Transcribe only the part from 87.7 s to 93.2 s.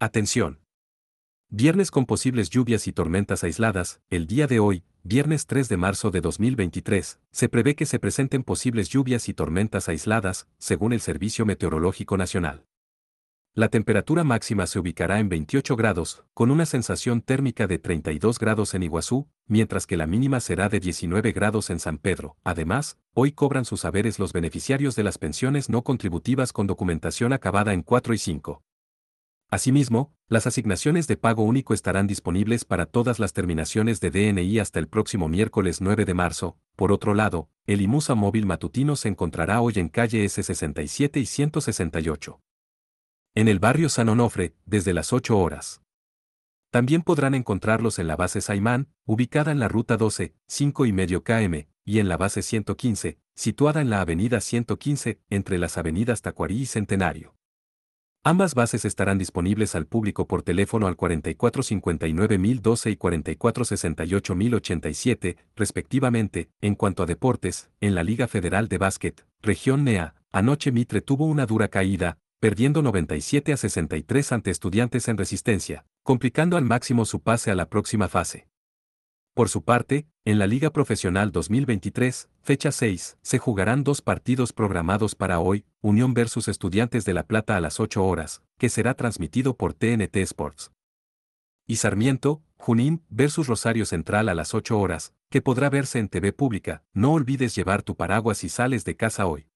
8 horas, que será transmitido por TNT Sports. Y Sarmiento, Junín